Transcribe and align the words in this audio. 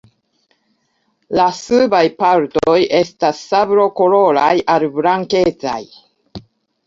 La 1.39 1.43
subaj 1.57 1.99
partoj 2.23 2.77
estas 3.01 3.43
sablokoloraj 3.51 4.49
al 4.77 4.87
blankecaj. 4.97 5.79